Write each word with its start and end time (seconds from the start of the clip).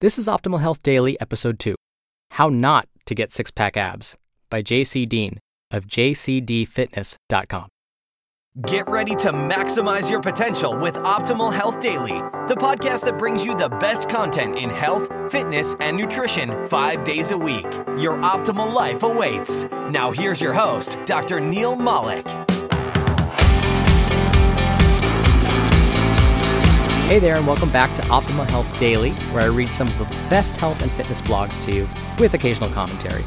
This 0.00 0.16
is 0.16 0.28
Optimal 0.28 0.60
Health 0.60 0.80
Daily, 0.84 1.20
Episode 1.20 1.58
2 1.58 1.74
How 2.30 2.48
Not 2.48 2.86
to 3.06 3.16
Get 3.16 3.32
Six 3.32 3.50
Pack 3.50 3.76
Abs 3.76 4.16
by 4.48 4.62
JC 4.62 5.08
Deen 5.08 5.40
of 5.72 5.88
jcdfitness.com. 5.88 7.68
Get 8.68 8.88
ready 8.88 9.16
to 9.16 9.32
maximize 9.32 10.08
your 10.08 10.20
potential 10.20 10.76
with 10.78 10.94
Optimal 10.98 11.52
Health 11.52 11.80
Daily, 11.80 12.20
the 12.46 12.54
podcast 12.54 13.06
that 13.06 13.18
brings 13.18 13.44
you 13.44 13.56
the 13.56 13.70
best 13.80 14.08
content 14.08 14.56
in 14.56 14.70
health, 14.70 15.10
fitness, 15.32 15.74
and 15.80 15.96
nutrition 15.96 16.68
five 16.68 17.02
days 17.02 17.32
a 17.32 17.38
week. 17.38 17.66
Your 17.98 18.18
optimal 18.18 18.72
life 18.72 19.02
awaits. 19.02 19.64
Now, 19.90 20.12
here's 20.12 20.40
your 20.40 20.52
host, 20.52 20.96
Dr. 21.06 21.40
Neal 21.40 21.74
Malik. 21.74 22.24
Hey 27.08 27.18
there, 27.18 27.36
and 27.36 27.46
welcome 27.46 27.72
back 27.72 27.96
to 27.96 28.02
Optimal 28.02 28.46
Health 28.50 28.78
Daily, 28.78 29.12
where 29.32 29.42
I 29.42 29.46
read 29.46 29.68
some 29.68 29.88
of 29.88 29.98
the 29.98 30.04
best 30.28 30.56
health 30.56 30.82
and 30.82 30.92
fitness 30.92 31.22
blogs 31.22 31.58
to 31.62 31.74
you 31.74 31.88
with 32.18 32.34
occasional 32.34 32.68
commentary. 32.68 33.24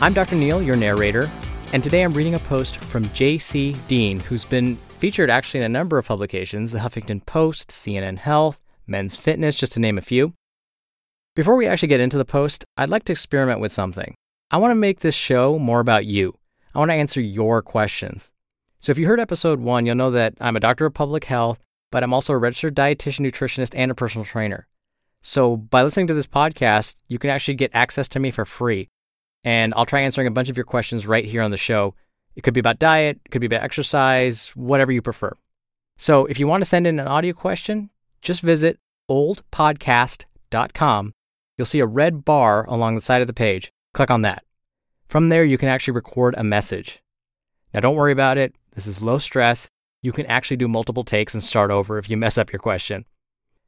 I'm 0.00 0.12
Dr. 0.12 0.36
Neal, 0.36 0.62
your 0.62 0.76
narrator, 0.76 1.28
and 1.72 1.82
today 1.82 2.04
I'm 2.04 2.12
reading 2.12 2.36
a 2.36 2.38
post 2.38 2.76
from 2.76 3.06
JC 3.06 3.76
Deen, 3.88 4.20
who's 4.20 4.44
been 4.44 4.76
featured 4.76 5.28
actually 5.28 5.58
in 5.58 5.66
a 5.66 5.68
number 5.68 5.98
of 5.98 6.06
publications 6.06 6.70
the 6.70 6.78
Huffington 6.78 7.26
Post, 7.26 7.70
CNN 7.70 8.18
Health, 8.18 8.60
Men's 8.86 9.16
Fitness, 9.16 9.56
just 9.56 9.72
to 9.72 9.80
name 9.80 9.98
a 9.98 10.02
few. 10.02 10.32
Before 11.34 11.56
we 11.56 11.66
actually 11.66 11.88
get 11.88 12.00
into 12.00 12.16
the 12.16 12.24
post, 12.24 12.64
I'd 12.76 12.90
like 12.90 13.02
to 13.06 13.12
experiment 13.12 13.58
with 13.58 13.72
something. 13.72 14.14
I 14.52 14.58
want 14.58 14.70
to 14.70 14.76
make 14.76 15.00
this 15.00 15.16
show 15.16 15.58
more 15.58 15.80
about 15.80 16.06
you. 16.06 16.38
I 16.76 16.78
want 16.78 16.92
to 16.92 16.94
answer 16.94 17.20
your 17.20 17.60
questions. 17.60 18.30
So 18.78 18.92
if 18.92 18.98
you 18.98 19.08
heard 19.08 19.18
episode 19.18 19.58
one, 19.58 19.84
you'll 19.84 19.96
know 19.96 20.12
that 20.12 20.34
I'm 20.40 20.54
a 20.54 20.60
doctor 20.60 20.86
of 20.86 20.94
public 20.94 21.24
health 21.24 21.58
but 21.90 22.02
I'm 22.02 22.14
also 22.14 22.32
a 22.32 22.38
registered 22.38 22.74
dietitian, 22.74 23.26
nutritionist, 23.26 23.74
and 23.76 23.90
a 23.90 23.94
personal 23.94 24.24
trainer. 24.24 24.66
So 25.22 25.56
by 25.56 25.82
listening 25.82 26.06
to 26.08 26.14
this 26.14 26.26
podcast, 26.26 26.96
you 27.08 27.18
can 27.18 27.30
actually 27.30 27.54
get 27.54 27.70
access 27.74 28.08
to 28.08 28.20
me 28.20 28.30
for 28.30 28.44
free. 28.44 28.88
And 29.44 29.72
I'll 29.76 29.86
try 29.86 30.00
answering 30.00 30.26
a 30.26 30.30
bunch 30.30 30.48
of 30.48 30.56
your 30.56 30.64
questions 30.64 31.06
right 31.06 31.24
here 31.24 31.42
on 31.42 31.50
the 31.50 31.56
show. 31.56 31.94
It 32.36 32.42
could 32.42 32.54
be 32.54 32.60
about 32.60 32.78
diet, 32.78 33.20
it 33.24 33.30
could 33.30 33.40
be 33.40 33.46
about 33.46 33.62
exercise, 33.62 34.50
whatever 34.50 34.92
you 34.92 35.02
prefer. 35.02 35.36
So 35.98 36.26
if 36.26 36.38
you 36.38 36.46
want 36.46 36.62
to 36.62 36.68
send 36.68 36.86
in 36.86 36.98
an 36.98 37.08
audio 37.08 37.32
question, 37.32 37.90
just 38.22 38.40
visit 38.40 38.78
oldpodcast.com. 39.10 41.12
You'll 41.58 41.66
see 41.66 41.80
a 41.80 41.86
red 41.86 42.24
bar 42.24 42.64
along 42.66 42.94
the 42.94 43.00
side 43.00 43.20
of 43.20 43.26
the 43.26 43.34
page. 43.34 43.72
Click 43.92 44.10
on 44.10 44.22
that. 44.22 44.44
From 45.08 45.28
there, 45.28 45.44
you 45.44 45.58
can 45.58 45.68
actually 45.68 45.94
record 45.94 46.34
a 46.38 46.44
message. 46.44 47.02
Now, 47.74 47.80
don't 47.80 47.96
worry 47.96 48.12
about 48.12 48.38
it. 48.38 48.54
This 48.74 48.86
is 48.86 49.02
low 49.02 49.18
stress 49.18 49.68
you 50.02 50.12
can 50.12 50.26
actually 50.26 50.56
do 50.56 50.68
multiple 50.68 51.04
takes 51.04 51.34
and 51.34 51.42
start 51.42 51.70
over 51.70 51.98
if 51.98 52.08
you 52.08 52.16
mess 52.16 52.38
up 52.38 52.52
your 52.52 52.60
question. 52.60 53.04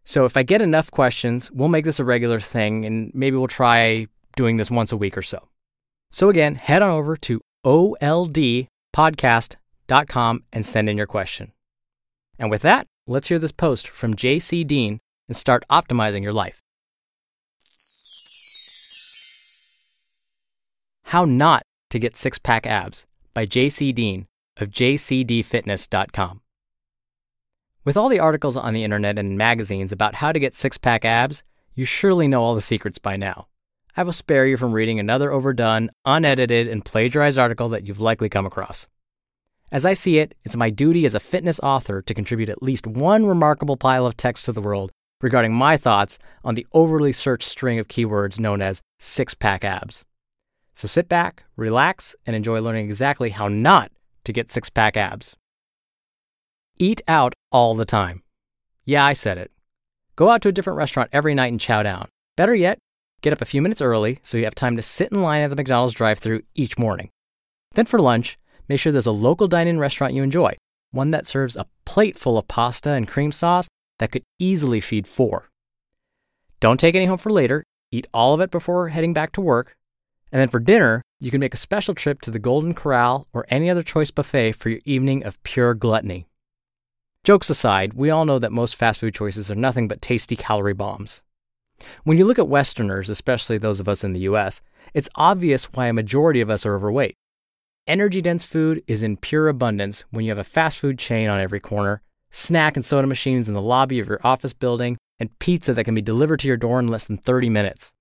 So 0.05 0.25
if 0.25 0.37
I 0.37 0.43
get 0.43 0.63
enough 0.63 0.91
questions, 0.91 1.51
we'll 1.53 1.69
make 1.69 1.85
this 1.85 2.01
a 2.01 2.05
regular 2.05 2.41
thing 2.41 2.85
and 2.85 3.13
maybe 3.15 3.37
we'll 3.37 3.49
try 3.49 4.07
doing 4.37 4.57
this 4.57 4.71
once 4.71 4.93
a 4.93 4.97
week 4.97 5.17
or 5.17 5.23
so. 5.23 5.49
So 6.11 6.29
again, 6.29 6.57
head 6.57 6.83
on 6.83 6.91
over 6.91 7.17
to 7.19 7.41
oldpodcast.com 7.65 10.45
and 10.53 10.67
send 10.67 10.89
in 10.89 10.97
your 10.97 11.07
question. 11.07 11.53
And 12.39 12.51
with 12.51 12.63
that, 12.63 12.87
let's 13.07 13.29
hear 13.29 13.39
this 13.39 13.53
post 13.53 13.89
from 13.89 14.15
JC 14.15 14.67
Deen 14.67 14.99
and 15.29 15.37
start 15.37 15.65
optimizing 15.71 16.23
your 16.23 16.33
life. 16.33 16.61
How 21.05 21.25
Not 21.25 21.63
to 21.91 21.99
Get 21.99 22.17
Six 22.17 22.39
Pack 22.39 22.67
Abs 22.67 23.07
by 23.35 23.47
JC 23.47 23.95
Deen 23.95 24.27
of 24.59 24.71
jcdfitness.com. 24.71 26.41
With 27.85 27.97
all 27.97 28.09
the 28.09 28.21
articles 28.21 28.57
on 28.57 28.75
the 28.75 28.85
internet 28.85 29.19
and 29.19 29.37
magazines 29.37 29.93
about 29.93 30.17
how 30.17 30.31
to 30.31 30.39
get 30.39 30.55
six 30.55 30.79
pack 30.79 31.05
abs, 31.05 31.43
you 31.75 31.85
surely 31.85 32.29
know 32.29 32.43
all 32.43 32.55
the 32.55 32.61
secrets 32.61 32.99
by 32.99 33.17
now. 33.17 33.49
I 33.97 34.05
will 34.05 34.13
spare 34.13 34.47
you 34.47 34.57
from 34.57 34.73
reading 34.73 34.99
another 35.01 35.33
overdone, 35.33 35.91
unedited, 36.05 36.69
and 36.69 36.85
plagiarized 36.85 37.39
article 37.39 37.69
that 37.71 37.87
you've 37.87 38.01
likely 38.01 38.29
come 38.29 38.47
across. 38.47 38.87
As 39.71 39.85
I 39.85 39.95
see 39.95 40.19
it, 40.19 40.35
it's 40.45 40.57
my 40.57 40.71
duty 40.71 41.05
as 41.07 41.15
a 41.15 41.21
fitness 41.21 41.59
author 41.61 42.03
to 42.03 42.15
contribute 42.15 42.49
at 42.49 42.63
least 42.63 42.87
one 42.87 43.27
remarkable 43.27 43.77
pile 43.77 44.07
of 44.07 44.17
text 44.17 44.45
to 44.45 44.53
the 44.53 44.61
world 44.61 44.93
regarding 45.21 45.55
my 45.55 45.77
thoughts 45.77 46.19
on 46.45 46.55
the 46.55 46.67
overly 46.73 47.13
searched 47.13 47.49
string 47.49 47.79
of 47.79 47.89
keywords 47.89 48.39
known 48.39 48.63
as 48.63 48.83
six 48.99 49.35
pack 49.35 49.65
abs. 49.65 50.05
So 50.75 50.89
sit 50.89 51.09
back, 51.09 51.45
relax, 51.57 52.15
and 52.27 52.37
enjoy 52.37 52.61
learning 52.61 52.87
exactly 52.87 53.31
how 53.31 53.49
not 53.49 53.91
to 54.25 54.33
get 54.33 54.53
six 54.53 54.71
pack 54.71 54.97
abs. 54.97 55.37
Eat 56.79 57.03
out 57.07 57.35
all 57.51 57.75
the 57.75 57.85
time. 57.85 58.23
Yeah, 58.85 59.05
I 59.05 59.13
said 59.13 59.39
it. 59.39 59.51
Go 60.17 60.31
out 60.31 60.43
to 60.43 60.49
a 60.49 60.53
different 60.53 60.77
restaurant 60.77 61.11
every 61.13 61.35
night 61.35 61.53
and 61.53 61.61
chow 61.61 61.83
down. 61.83 62.09
Better 62.37 62.55
yet, 62.55 62.79
get 63.21 63.33
up 63.33 63.41
a 63.41 63.47
few 63.47 63.63
minutes 63.63 63.81
early 63.81 64.19
so 64.23 64.37
you 64.37 64.45
have 64.45 64.55
time 64.55 64.77
to 64.77 64.83
sit 64.83 65.13
in 65.13 65.23
line 65.23 65.43
at 65.43 65.51
the 65.51 65.57
McDonald's 65.57 65.95
drive 65.95 66.19
through 66.19 66.43
each 66.55 66.79
morning. 66.79 67.11
Then 67.75 67.87
for 67.87 67.99
lunch, 67.99 68.39
make 68.69 68.81
sure 68.81 68.93
there's 68.93 69.07
a 69.07 69.13
local 69.13 69.49
dine 69.49 69.69
in 69.69 69.79
restaurant 69.79 70.15
you 70.15 70.23
enjoy, 70.23 70.57
one 70.91 71.11
that 71.13 71.27
serves 71.27 71.57
a 71.57 71.67
plate 71.85 72.19
full 72.19 72.37
of 72.37 72.49
pasta 72.49 72.91
and 72.91 73.09
cream 73.09 73.33
sauce 73.33 73.69
that 73.99 74.13
could 74.13 74.23
easily 74.39 74.81
feed 74.81 75.07
four. 75.07 75.49
Don't 76.61 76.81
take 76.81 76.95
any 76.95 77.07
home 77.07 77.19
for 77.19 77.31
later, 77.31 77.65
eat 77.91 78.07
all 78.13 78.35
of 78.35 78.41
it 78.41 78.51
before 78.51 78.89
heading 78.89 79.13
back 79.13 79.33
to 79.33 79.41
work, 79.41 79.77
and 80.33 80.41
then 80.41 80.49
for 80.49 80.59
dinner, 80.59 81.03
you 81.21 81.31
can 81.31 81.41
make 81.41 81.55
a 81.55 81.59
special 81.59 81.95
trip 81.95 82.23
to 82.23 82.31
the 82.31 82.39
Golden 82.39 82.75
Corral 82.75 83.29
or 83.35 83.45
any 83.49 83.71
other 83.71 83.83
choice 83.83 84.11
buffet 84.11 84.53
for 84.53 84.71
your 84.71 84.81
evening 84.85 85.25
of 85.25 85.41
pure 85.43 85.75
gluttony. 85.75 86.27
Jokes 87.23 87.51
aside, 87.51 87.93
we 87.93 88.11
all 88.11 88.25
know 88.25 88.39
that 88.39 88.51
most 88.51 88.75
fast 88.75 88.99
food 88.99 89.15
choices 89.15 89.51
are 89.51 89.55
nothing 89.55 89.87
but 89.87 90.03
tasty 90.03 90.35
calorie 90.35 90.73
bombs. 90.73 91.21
When 92.05 92.17
you 92.17 92.25
look 92.25 92.39
at 92.39 92.49
Westerners, 92.49 93.11
especially 93.11 93.59
those 93.59 93.79
of 93.79 93.89
us 93.89 94.03
in 94.03 94.15
the 94.15 94.21
US, 94.21 94.63
it's 94.95 95.11
obvious 95.15 95.65
why 95.67 95.87
a 95.87 95.93
majority 95.93 96.41
of 96.41 96.51
us 96.51 96.65
are 96.65 96.75
overweight. 96.75 97.15
Energy 97.87 98.23
dense 98.23 98.45
food 98.45 98.83
is 98.87 99.03
in 99.03 99.17
pure 99.17 99.49
abundance 99.49 100.05
when 100.11 100.25
you 100.25 100.31
have 100.31 100.39
a 100.39 100.45
fast 100.45 100.79
food 100.79 100.99
chain 100.99 101.29
on 101.29 101.41
every 101.41 101.61
corner, 101.61 102.01
snack 102.31 102.75
and 102.77 102.85
soda 102.85 103.07
machines 103.07 103.49
in 103.49 103.55
the 103.55 103.61
lobby 103.61 103.99
of 103.99 104.09
your 104.09 104.21
office 104.25 104.53
building, 104.53 104.97
and 105.21 105.39
pizza 105.39 105.75
that 105.75 105.85
can 105.85 105.95
be 105.95 106.03
delivered 106.03 106.41
to 106.41 106.49
your 106.49 106.57
door 106.57 106.81
in 106.81 106.89
less 106.89 107.05
than 107.05 107.17
30 107.17 107.51
minutes. 107.51 107.93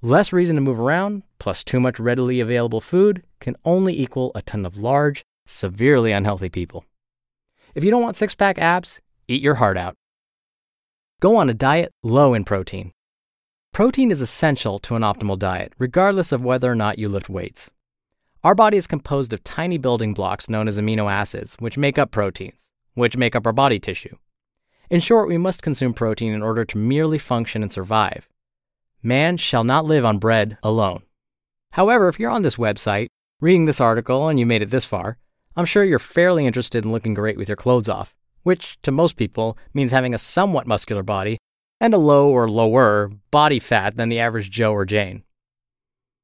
Less 0.00 0.32
reason 0.32 0.54
to 0.54 0.62
move 0.62 0.78
around, 0.78 1.24
plus 1.40 1.64
too 1.64 1.80
much 1.80 1.98
readily 1.98 2.38
available 2.38 2.80
food, 2.80 3.24
can 3.40 3.56
only 3.64 3.98
equal 3.98 4.30
a 4.36 4.42
ton 4.42 4.64
of 4.64 4.76
large, 4.76 5.24
severely 5.44 6.12
unhealthy 6.12 6.48
people. 6.48 6.84
If 7.74 7.82
you 7.82 7.90
don't 7.90 8.02
want 8.02 8.14
six 8.14 8.36
pack 8.36 8.58
abs, 8.58 9.00
eat 9.26 9.42
your 9.42 9.56
heart 9.56 9.76
out. 9.76 9.96
Go 11.20 11.36
on 11.36 11.50
a 11.50 11.54
diet 11.54 11.90
low 12.04 12.32
in 12.32 12.44
protein. 12.44 12.92
Protein 13.72 14.12
is 14.12 14.20
essential 14.20 14.78
to 14.80 14.94
an 14.94 15.02
optimal 15.02 15.36
diet, 15.36 15.72
regardless 15.78 16.30
of 16.30 16.44
whether 16.44 16.70
or 16.70 16.76
not 16.76 16.98
you 16.98 17.08
lift 17.08 17.28
weights. 17.28 17.70
Our 18.44 18.54
body 18.54 18.76
is 18.76 18.86
composed 18.86 19.32
of 19.32 19.42
tiny 19.42 19.78
building 19.78 20.14
blocks 20.14 20.48
known 20.48 20.68
as 20.68 20.78
amino 20.78 21.10
acids, 21.10 21.56
which 21.58 21.76
make 21.76 21.98
up 21.98 22.12
proteins, 22.12 22.68
which 22.94 23.16
make 23.16 23.34
up 23.34 23.48
our 23.48 23.52
body 23.52 23.80
tissue. 23.80 24.16
In 24.90 25.00
short, 25.00 25.28
we 25.28 25.38
must 25.38 25.60
consume 25.60 25.92
protein 25.92 26.32
in 26.32 26.42
order 26.42 26.64
to 26.64 26.78
merely 26.78 27.18
function 27.18 27.62
and 27.62 27.72
survive. 27.72 28.28
Man 29.02 29.36
shall 29.36 29.62
not 29.62 29.84
live 29.84 30.04
on 30.04 30.18
bread 30.18 30.58
alone. 30.62 31.02
However, 31.72 32.08
if 32.08 32.18
you're 32.18 32.30
on 32.30 32.42
this 32.42 32.56
website, 32.56 33.08
reading 33.40 33.66
this 33.66 33.80
article, 33.80 34.26
and 34.26 34.38
you 34.38 34.46
made 34.46 34.62
it 34.62 34.70
this 34.70 34.84
far, 34.84 35.18
I'm 35.54 35.64
sure 35.64 35.84
you're 35.84 36.00
fairly 36.00 36.46
interested 36.46 36.84
in 36.84 36.90
looking 36.90 37.14
great 37.14 37.36
with 37.36 37.48
your 37.48 37.56
clothes 37.56 37.88
off, 37.88 38.14
which 38.42 38.76
to 38.82 38.90
most 38.90 39.16
people 39.16 39.56
means 39.72 39.92
having 39.92 40.14
a 40.14 40.18
somewhat 40.18 40.66
muscular 40.66 41.04
body 41.04 41.38
and 41.80 41.94
a 41.94 41.98
low 41.98 42.28
or 42.28 42.48
lower 42.48 43.12
body 43.30 43.60
fat 43.60 43.96
than 43.96 44.08
the 44.08 44.18
average 44.18 44.50
Joe 44.50 44.72
or 44.72 44.84
Jane. 44.84 45.22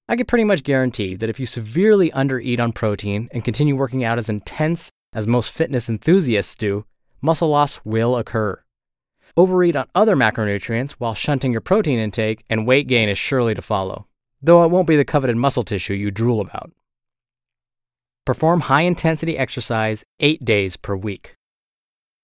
I 0.08 0.16
can 0.16 0.26
pretty 0.26 0.44
much 0.44 0.64
guarantee 0.64 1.14
that 1.14 1.30
if 1.30 1.38
you 1.38 1.46
severely 1.46 2.10
undereat 2.10 2.58
on 2.58 2.72
protein 2.72 3.28
and 3.30 3.44
continue 3.44 3.76
working 3.76 4.02
out 4.02 4.18
as 4.18 4.28
intense 4.28 4.90
as 5.12 5.28
most 5.28 5.50
fitness 5.50 5.88
enthusiasts 5.88 6.56
do, 6.56 6.84
muscle 7.22 7.48
loss 7.48 7.80
will 7.84 8.16
occur. 8.16 8.63
Overeat 9.36 9.74
on 9.74 9.88
other 9.96 10.14
macronutrients 10.14 10.92
while 10.92 11.14
shunting 11.14 11.50
your 11.50 11.60
protein 11.60 11.98
intake, 11.98 12.44
and 12.48 12.68
weight 12.68 12.86
gain 12.86 13.08
is 13.08 13.18
surely 13.18 13.52
to 13.54 13.62
follow, 13.62 14.06
though 14.40 14.62
it 14.62 14.70
won't 14.70 14.86
be 14.86 14.96
the 14.96 15.04
coveted 15.04 15.36
muscle 15.36 15.64
tissue 15.64 15.94
you 15.94 16.12
drool 16.12 16.40
about. 16.40 16.70
Perform 18.24 18.60
high 18.60 18.82
intensity 18.82 19.36
exercise 19.36 20.04
eight 20.20 20.44
days 20.44 20.76
per 20.76 20.94
week. 20.94 21.34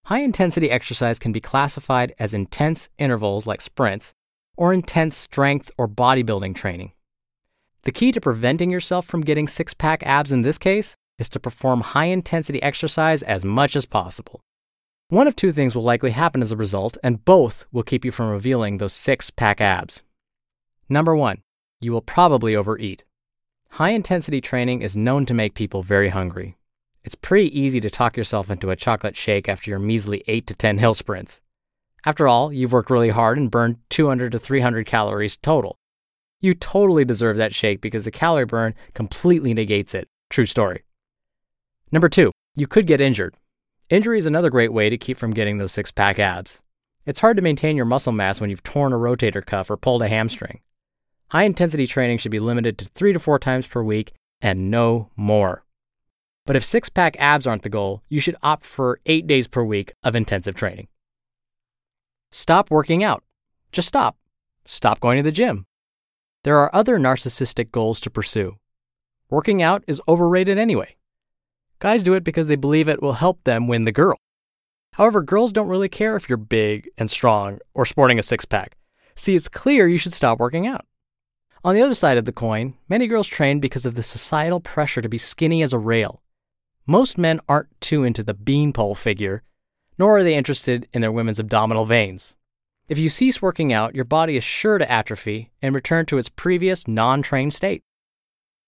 High 0.06 0.20
intensity 0.20 0.70
exercise 0.70 1.18
can 1.18 1.32
be 1.32 1.40
classified 1.40 2.14
as 2.18 2.32
intense 2.32 2.88
intervals 2.96 3.46
like 3.46 3.60
sprints 3.60 4.14
or 4.56 4.72
intense 4.72 5.16
strength 5.16 5.70
or 5.76 5.88
bodybuilding 5.88 6.54
training. 6.54 6.92
The 7.82 7.92
key 7.92 8.12
to 8.12 8.20
preventing 8.20 8.70
yourself 8.70 9.04
from 9.06 9.22
getting 9.22 9.48
six 9.48 9.74
pack 9.74 10.02
abs 10.04 10.30
in 10.30 10.42
this 10.42 10.58
case 10.58 10.94
is 11.18 11.28
to 11.30 11.40
perform 11.40 11.80
high 11.80 12.06
intensity 12.06 12.62
exercise 12.62 13.22
as 13.22 13.44
much 13.44 13.74
as 13.74 13.84
possible. 13.84 14.40
One 15.10 15.26
of 15.26 15.34
two 15.34 15.50
things 15.50 15.74
will 15.74 15.82
likely 15.82 16.12
happen 16.12 16.40
as 16.40 16.52
a 16.52 16.56
result, 16.56 16.96
and 17.02 17.24
both 17.24 17.66
will 17.72 17.82
keep 17.82 18.04
you 18.04 18.12
from 18.12 18.30
revealing 18.30 18.78
those 18.78 18.92
six 18.92 19.28
pack 19.28 19.60
abs. 19.60 20.04
Number 20.88 21.16
one, 21.16 21.42
you 21.80 21.90
will 21.90 22.00
probably 22.00 22.54
overeat. 22.54 23.02
High 23.70 23.90
intensity 23.90 24.40
training 24.40 24.82
is 24.82 24.96
known 24.96 25.26
to 25.26 25.34
make 25.34 25.54
people 25.54 25.82
very 25.82 26.10
hungry. 26.10 26.56
It's 27.02 27.16
pretty 27.16 27.58
easy 27.58 27.80
to 27.80 27.90
talk 27.90 28.16
yourself 28.16 28.52
into 28.52 28.70
a 28.70 28.76
chocolate 28.76 29.16
shake 29.16 29.48
after 29.48 29.68
your 29.68 29.80
measly 29.80 30.22
8 30.28 30.46
to 30.46 30.54
10 30.54 30.78
hill 30.78 30.94
sprints. 30.94 31.40
After 32.06 32.28
all, 32.28 32.52
you've 32.52 32.72
worked 32.72 32.88
really 32.88 33.10
hard 33.10 33.36
and 33.36 33.50
burned 33.50 33.78
200 33.88 34.30
to 34.30 34.38
300 34.38 34.86
calories 34.86 35.36
total. 35.36 35.76
You 36.40 36.54
totally 36.54 37.04
deserve 37.04 37.36
that 37.36 37.52
shake 37.52 37.80
because 37.80 38.04
the 38.04 38.12
calorie 38.12 38.44
burn 38.44 38.76
completely 38.94 39.54
negates 39.54 39.92
it. 39.92 40.06
True 40.28 40.46
story. 40.46 40.84
Number 41.90 42.08
two, 42.08 42.30
you 42.54 42.68
could 42.68 42.86
get 42.86 43.00
injured. 43.00 43.34
Injury 43.90 44.18
is 44.18 44.26
another 44.26 44.50
great 44.50 44.72
way 44.72 44.88
to 44.88 44.96
keep 44.96 45.18
from 45.18 45.32
getting 45.32 45.58
those 45.58 45.72
six 45.72 45.90
pack 45.90 46.20
abs. 46.20 46.62
It's 47.06 47.18
hard 47.18 47.36
to 47.38 47.42
maintain 47.42 47.74
your 47.74 47.86
muscle 47.86 48.12
mass 48.12 48.40
when 48.40 48.48
you've 48.48 48.62
torn 48.62 48.92
a 48.92 48.96
rotator 48.96 49.44
cuff 49.44 49.68
or 49.68 49.76
pulled 49.76 50.02
a 50.02 50.08
hamstring. 50.08 50.60
High 51.32 51.42
intensity 51.42 51.88
training 51.88 52.18
should 52.18 52.30
be 52.30 52.38
limited 52.38 52.78
to 52.78 52.84
three 52.84 53.12
to 53.12 53.18
four 53.18 53.40
times 53.40 53.66
per 53.66 53.82
week 53.82 54.12
and 54.40 54.70
no 54.70 55.10
more. 55.16 55.64
But 56.46 56.54
if 56.54 56.64
six 56.64 56.88
pack 56.88 57.16
abs 57.18 57.48
aren't 57.48 57.62
the 57.62 57.68
goal, 57.68 58.04
you 58.08 58.20
should 58.20 58.36
opt 58.44 58.64
for 58.64 59.00
eight 59.06 59.26
days 59.26 59.48
per 59.48 59.64
week 59.64 59.92
of 60.04 60.14
intensive 60.14 60.54
training. 60.54 60.86
Stop 62.30 62.70
working 62.70 63.02
out. 63.02 63.24
Just 63.72 63.88
stop. 63.88 64.16
Stop 64.66 65.00
going 65.00 65.16
to 65.16 65.24
the 65.24 65.32
gym. 65.32 65.66
There 66.44 66.58
are 66.58 66.72
other 66.72 66.96
narcissistic 66.96 67.72
goals 67.72 67.98
to 68.02 68.10
pursue. 68.10 68.56
Working 69.30 69.62
out 69.62 69.82
is 69.88 70.00
overrated 70.06 70.58
anyway. 70.58 70.94
Guys 71.80 72.02
do 72.02 72.12
it 72.12 72.24
because 72.24 72.46
they 72.46 72.56
believe 72.56 72.88
it 72.88 73.00
will 73.00 73.14
help 73.14 73.42
them 73.44 73.66
win 73.66 73.84
the 73.84 73.92
girl. 73.92 74.18
However, 74.92 75.22
girls 75.22 75.50
don't 75.50 75.68
really 75.68 75.88
care 75.88 76.14
if 76.14 76.28
you're 76.28 76.36
big 76.36 76.90
and 76.98 77.10
strong 77.10 77.58
or 77.72 77.86
sporting 77.86 78.18
a 78.18 78.22
six 78.22 78.44
pack. 78.44 78.76
See, 79.14 79.34
it's 79.34 79.48
clear 79.48 79.88
you 79.88 79.96
should 79.96 80.12
stop 80.12 80.38
working 80.38 80.66
out. 80.66 80.84
On 81.64 81.74
the 81.74 81.80
other 81.80 81.94
side 81.94 82.18
of 82.18 82.26
the 82.26 82.32
coin, 82.32 82.74
many 82.88 83.06
girls 83.06 83.26
train 83.26 83.60
because 83.60 83.86
of 83.86 83.94
the 83.94 84.02
societal 84.02 84.60
pressure 84.60 85.00
to 85.00 85.08
be 85.08 85.16
skinny 85.18 85.62
as 85.62 85.72
a 85.72 85.78
rail. 85.78 86.22
Most 86.86 87.16
men 87.16 87.40
aren't 87.48 87.68
too 87.80 88.04
into 88.04 88.22
the 88.22 88.34
beanpole 88.34 88.94
figure, 88.94 89.42
nor 89.98 90.18
are 90.18 90.22
they 90.22 90.34
interested 90.34 90.86
in 90.92 91.00
their 91.00 91.12
women's 91.12 91.40
abdominal 91.40 91.86
veins. 91.86 92.36
If 92.88 92.98
you 92.98 93.08
cease 93.08 93.40
working 93.40 93.72
out, 93.72 93.94
your 93.94 94.04
body 94.04 94.36
is 94.36 94.44
sure 94.44 94.76
to 94.76 94.90
atrophy 94.90 95.50
and 95.62 95.74
return 95.74 96.04
to 96.06 96.18
its 96.18 96.28
previous 96.28 96.86
non 96.86 97.22
trained 97.22 97.54
state. 97.54 97.82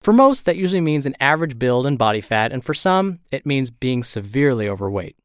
For 0.03 0.13
most, 0.13 0.47
that 0.47 0.57
usually 0.57 0.81
means 0.81 1.07
an 1.07 1.15
average 1.21 1.59
build 1.59 1.87
and 1.87 1.97
body 1.97 2.21
fat, 2.21 2.51
and 2.51 2.65
for 2.65 2.75
some, 2.75 3.21
it 3.31 3.47
means 3.47 3.71
being 3.71 4.03
severely 4.03 4.69
overweight. 4.69 5.17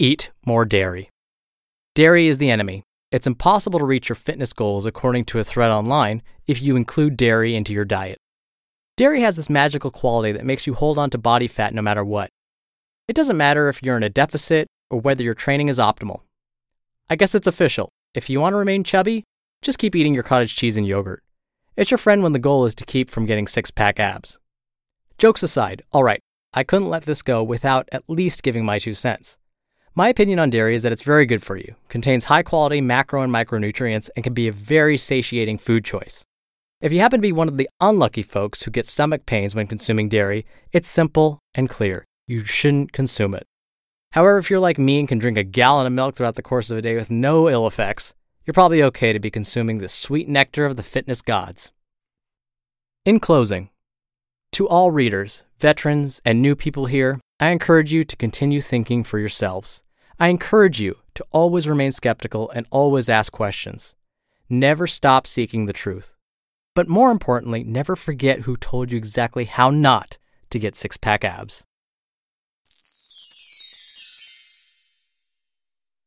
Eat 0.00 0.30
more 0.44 0.64
dairy. 0.64 1.10
Dairy 1.94 2.26
is 2.26 2.38
the 2.38 2.50
enemy. 2.50 2.82
It's 3.12 3.26
impossible 3.26 3.78
to 3.78 3.84
reach 3.84 4.08
your 4.08 4.16
fitness 4.16 4.52
goals 4.52 4.86
according 4.86 5.24
to 5.26 5.38
a 5.38 5.44
thread 5.44 5.70
online 5.70 6.22
if 6.46 6.60
you 6.60 6.74
include 6.74 7.16
dairy 7.16 7.54
into 7.54 7.72
your 7.72 7.84
diet. 7.84 8.18
Dairy 8.96 9.20
has 9.20 9.36
this 9.36 9.48
magical 9.48 9.92
quality 9.92 10.32
that 10.32 10.44
makes 10.44 10.66
you 10.66 10.74
hold 10.74 10.98
on 10.98 11.08
to 11.10 11.18
body 11.18 11.46
fat 11.46 11.72
no 11.72 11.80
matter 11.80 12.04
what. 12.04 12.30
It 13.06 13.14
doesn't 13.14 13.36
matter 13.36 13.68
if 13.68 13.82
you're 13.82 13.96
in 13.96 14.02
a 14.02 14.08
deficit 14.08 14.66
or 14.90 15.00
whether 15.00 15.22
your 15.22 15.34
training 15.34 15.68
is 15.68 15.78
optimal. 15.78 16.22
I 17.08 17.14
guess 17.14 17.34
it's 17.34 17.46
official. 17.46 17.88
If 18.14 18.28
you 18.28 18.40
want 18.40 18.54
to 18.54 18.58
remain 18.58 18.82
chubby, 18.82 19.22
just 19.62 19.78
keep 19.78 19.94
eating 19.94 20.14
your 20.14 20.24
cottage 20.24 20.56
cheese 20.56 20.76
and 20.76 20.86
yogurt. 20.86 21.22
It's 21.78 21.92
your 21.92 21.98
friend 21.98 22.24
when 22.24 22.32
the 22.32 22.40
goal 22.40 22.64
is 22.64 22.74
to 22.74 22.84
keep 22.84 23.08
from 23.08 23.24
getting 23.24 23.46
six 23.46 23.70
pack 23.70 24.00
abs. 24.00 24.36
Jokes 25.16 25.44
aside, 25.44 25.84
alright, 25.94 26.18
I 26.52 26.64
couldn't 26.64 26.90
let 26.90 27.04
this 27.04 27.22
go 27.22 27.44
without 27.44 27.88
at 27.92 28.02
least 28.08 28.42
giving 28.42 28.64
my 28.64 28.80
two 28.80 28.94
cents. 28.94 29.38
My 29.94 30.08
opinion 30.08 30.40
on 30.40 30.50
dairy 30.50 30.74
is 30.74 30.82
that 30.82 30.90
it's 30.90 31.02
very 31.02 31.24
good 31.24 31.40
for 31.40 31.56
you, 31.56 31.76
contains 31.88 32.24
high 32.24 32.42
quality 32.42 32.80
macro 32.80 33.22
and 33.22 33.32
micronutrients, 33.32 34.10
and 34.16 34.24
can 34.24 34.34
be 34.34 34.48
a 34.48 34.52
very 34.52 34.96
satiating 34.96 35.58
food 35.58 35.84
choice. 35.84 36.24
If 36.80 36.92
you 36.92 36.98
happen 36.98 37.20
to 37.20 37.22
be 37.22 37.30
one 37.30 37.46
of 37.46 37.58
the 37.58 37.68
unlucky 37.80 38.24
folks 38.24 38.62
who 38.62 38.72
get 38.72 38.88
stomach 38.88 39.24
pains 39.24 39.54
when 39.54 39.68
consuming 39.68 40.08
dairy, 40.08 40.46
it's 40.72 40.88
simple 40.88 41.38
and 41.54 41.70
clear. 41.70 42.04
You 42.26 42.44
shouldn't 42.44 42.92
consume 42.92 43.34
it. 43.34 43.46
However, 44.14 44.38
if 44.38 44.50
you're 44.50 44.58
like 44.58 44.78
me 44.78 44.98
and 44.98 45.06
can 45.06 45.18
drink 45.18 45.38
a 45.38 45.44
gallon 45.44 45.86
of 45.86 45.92
milk 45.92 46.16
throughout 46.16 46.34
the 46.34 46.42
course 46.42 46.72
of 46.72 46.76
a 46.78 46.82
day 46.82 46.96
with 46.96 47.08
no 47.08 47.48
ill 47.48 47.68
effects, 47.68 48.14
you're 48.48 48.54
probably 48.54 48.82
okay 48.82 49.12
to 49.12 49.20
be 49.20 49.30
consuming 49.30 49.76
the 49.76 49.90
sweet 49.90 50.26
nectar 50.26 50.64
of 50.64 50.76
the 50.76 50.82
fitness 50.82 51.20
gods. 51.20 51.70
In 53.04 53.20
closing, 53.20 53.68
to 54.52 54.66
all 54.66 54.90
readers, 54.90 55.42
veterans, 55.58 56.22
and 56.24 56.40
new 56.40 56.56
people 56.56 56.86
here, 56.86 57.20
I 57.38 57.50
encourage 57.50 57.92
you 57.92 58.04
to 58.04 58.16
continue 58.16 58.62
thinking 58.62 59.04
for 59.04 59.18
yourselves. 59.18 59.82
I 60.18 60.28
encourage 60.28 60.80
you 60.80 60.96
to 61.16 61.26
always 61.30 61.68
remain 61.68 61.92
skeptical 61.92 62.48
and 62.48 62.66
always 62.70 63.10
ask 63.10 63.30
questions. 63.30 63.94
Never 64.48 64.86
stop 64.86 65.26
seeking 65.26 65.66
the 65.66 65.74
truth. 65.74 66.14
But 66.74 66.88
more 66.88 67.10
importantly, 67.10 67.64
never 67.64 67.96
forget 67.96 68.40
who 68.40 68.56
told 68.56 68.90
you 68.90 68.96
exactly 68.96 69.44
how 69.44 69.68
not 69.68 70.16
to 70.48 70.58
get 70.58 70.74
six 70.74 70.96
pack 70.96 71.22
abs. 71.22 71.64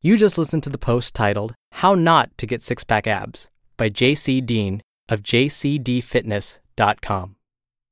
You 0.04 0.18
just 0.18 0.40
listened 0.40 0.64
to 0.64 0.72
the 0.72 0.80
post 0.80 1.14
titled 1.14 1.54
How 1.74 1.94
Not 1.94 2.36
to 2.40 2.48
Get 2.48 2.64
Six 2.64 2.84
Pack 2.84 3.06
Abs 3.06 3.50
by 3.78 3.92
JC 3.92 4.44
Deen 4.44 4.82
of 5.08 5.22
jcdfitness.com. 5.22 7.36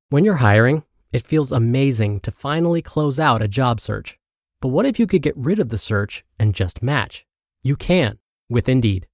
When 0.10 0.25
you're 0.25 0.38
hiring, 0.38 0.86
it 1.13 1.28
feels 1.28 1.51
amazing 1.51 2.22
to 2.22 2.32
finally 2.32 2.82
close 2.82 3.20
out 3.20 3.44
a 3.44 3.48
job 3.48 3.80
search. 3.80 4.18
But 4.60 4.70
what 4.70 4.88
if 4.88 4.98
you 4.98 5.06
could 5.06 5.22
get 5.22 5.38
rid 5.38 5.60
of 5.60 5.70
the 5.70 5.78
search 5.78 6.25
and 6.39 6.56
just 6.56 6.82
match? 6.82 7.28
You 7.62 7.75
can 7.75 8.18
with 8.50 8.68
Indeed. 8.68 9.06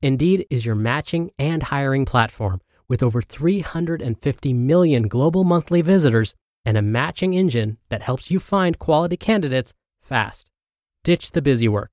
Indeed 0.00 0.46
is 0.48 0.64
your 0.64 0.74
matching 0.74 1.30
and 1.38 1.64
hiring 1.64 2.06
platform 2.06 2.62
with 2.88 3.02
over 3.02 3.20
350 3.20 4.52
million 4.54 5.06
global 5.06 5.44
monthly 5.44 5.82
visitors 5.82 6.34
and 6.64 6.78
a 6.78 6.82
matching 6.82 7.34
engine 7.34 7.76
that 7.90 8.00
helps 8.00 8.30
you 8.30 8.40
find 8.40 8.78
quality 8.78 9.18
candidates 9.18 9.74
fast. 10.00 10.48
Ditch 11.04 11.32
the 11.32 11.42
busy 11.42 11.68
work 11.68 11.92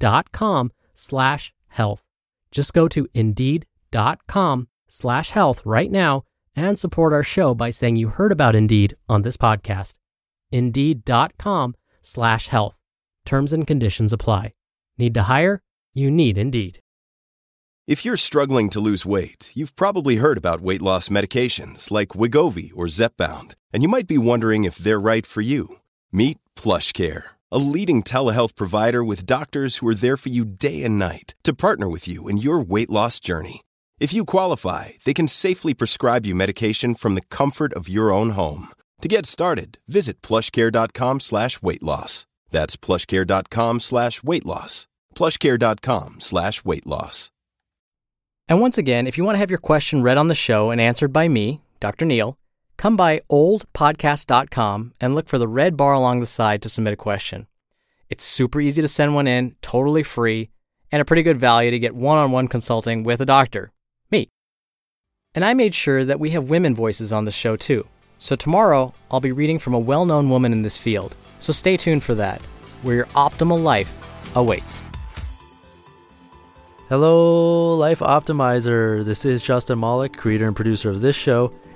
indeed.com 0.00 0.72
slash 0.94 1.52
health. 1.68 2.02
Just 2.50 2.72
go 2.72 2.88
to 2.88 3.06
indeed.com 3.14 4.68
slash 4.88 5.30
health 5.30 5.62
right 5.64 5.90
now 5.90 6.22
and 6.56 6.78
support 6.78 7.12
our 7.12 7.24
show 7.24 7.54
by 7.54 7.70
saying 7.70 7.96
you 7.96 8.08
heard 8.08 8.32
about 8.32 8.54
Indeed 8.54 8.96
on 9.08 9.22
this 9.22 9.36
podcast. 9.36 9.94
Indeed.com 10.52 11.74
slash 12.00 12.48
health. 12.48 12.76
Terms 13.26 13.52
and 13.52 13.66
conditions 13.66 14.12
apply. 14.12 14.52
Need 14.98 15.14
to 15.14 15.22
hire? 15.24 15.62
You 15.94 16.10
need 16.10 16.38
Indeed. 16.38 16.80
If 17.86 18.04
you're 18.04 18.16
struggling 18.16 18.70
to 18.70 18.80
lose 18.80 19.04
weight, 19.04 19.52
you've 19.54 19.76
probably 19.76 20.16
heard 20.16 20.38
about 20.38 20.62
weight 20.62 20.80
loss 20.80 21.10
medications 21.10 21.90
like 21.90 22.08
Wegovy 22.10 22.70
or 22.74 22.86
Zepbound, 22.86 23.54
and 23.72 23.82
you 23.82 23.88
might 23.90 24.06
be 24.06 24.16
wondering 24.16 24.64
if 24.64 24.76
they're 24.76 25.00
right 25.00 25.26
for 25.26 25.42
you. 25.42 25.76
Meet 26.10 26.38
PlushCare 26.56 27.24
a 27.54 27.58
leading 27.58 28.02
telehealth 28.02 28.56
provider 28.56 29.04
with 29.04 29.26
doctors 29.26 29.76
who 29.76 29.86
are 29.86 29.94
there 29.94 30.16
for 30.16 30.28
you 30.28 30.44
day 30.44 30.82
and 30.82 30.98
night 30.98 31.34
to 31.44 31.54
partner 31.54 31.88
with 31.88 32.08
you 32.08 32.28
in 32.28 32.36
your 32.36 32.58
weight 32.58 32.90
loss 32.90 33.20
journey. 33.20 33.62
If 34.00 34.12
you 34.12 34.24
qualify, 34.24 34.88
they 35.04 35.14
can 35.14 35.28
safely 35.28 35.72
prescribe 35.72 36.26
you 36.26 36.34
medication 36.34 36.94
from 36.96 37.14
the 37.14 37.26
comfort 37.30 37.72
of 37.74 37.88
your 37.88 38.12
own 38.12 38.30
home. 38.30 38.68
To 39.02 39.08
get 39.08 39.24
started, 39.24 39.78
visit 39.86 40.20
plushcare.com 40.20 41.20
slash 41.20 41.62
weight 41.62 41.82
loss. 41.82 42.26
That's 42.50 42.76
plushcare.com 42.76 43.80
slash 43.80 44.22
weight 44.24 44.44
loss. 44.44 44.88
plushcare.com 45.14 46.20
slash 46.20 46.64
weight 46.64 46.86
loss. 46.86 47.30
And 48.48 48.60
once 48.60 48.76
again, 48.76 49.06
if 49.06 49.16
you 49.16 49.24
want 49.24 49.36
to 49.36 49.38
have 49.40 49.50
your 49.50 49.58
question 49.58 50.02
read 50.02 50.18
on 50.18 50.28
the 50.28 50.34
show 50.34 50.70
and 50.70 50.80
answered 50.80 51.12
by 51.12 51.28
me, 51.28 51.60
Dr. 51.80 52.04
Neal, 52.04 52.36
come 52.76 52.96
by 52.96 53.20
oldpodcast.com 53.30 54.94
and 55.00 55.14
look 55.14 55.28
for 55.28 55.38
the 55.38 55.48
red 55.48 55.76
bar 55.76 55.92
along 55.92 56.20
the 56.20 56.26
side 56.26 56.62
to 56.62 56.68
submit 56.68 56.92
a 56.92 56.96
question. 56.96 57.46
It's 58.10 58.24
super 58.24 58.60
easy 58.60 58.82
to 58.82 58.88
send 58.88 59.14
one 59.14 59.26
in, 59.26 59.56
totally 59.62 60.02
free, 60.02 60.50
and 60.92 61.00
a 61.00 61.04
pretty 61.04 61.22
good 61.22 61.40
value 61.40 61.70
to 61.70 61.78
get 61.78 61.94
one 61.94 62.18
on 62.18 62.30
one 62.30 62.48
consulting 62.48 63.02
with 63.02 63.20
a 63.20 63.26
doctor, 63.26 63.72
me. 64.10 64.28
And 65.34 65.44
I 65.44 65.54
made 65.54 65.74
sure 65.74 66.04
that 66.04 66.20
we 66.20 66.30
have 66.30 66.44
women 66.48 66.74
voices 66.74 67.12
on 67.12 67.24
the 67.24 67.30
show 67.30 67.56
too. 67.56 67.86
So 68.18 68.36
tomorrow, 68.36 68.94
I'll 69.10 69.20
be 69.20 69.32
reading 69.32 69.58
from 69.58 69.74
a 69.74 69.78
well 69.78 70.06
known 70.06 70.30
woman 70.30 70.52
in 70.52 70.62
this 70.62 70.76
field. 70.76 71.16
So 71.38 71.52
stay 71.52 71.76
tuned 71.76 72.02
for 72.02 72.14
that, 72.14 72.40
where 72.82 72.94
your 72.94 73.06
optimal 73.06 73.62
life 73.62 73.92
awaits. 74.36 74.82
Hello, 76.88 77.74
Life 77.74 78.00
Optimizer. 78.00 79.04
This 79.04 79.24
is 79.24 79.42
Justin 79.42 79.80
Malik, 79.80 80.16
creator 80.16 80.46
and 80.46 80.54
producer 80.54 80.90
of 80.90 81.00
this 81.00 81.16
show 81.16 81.52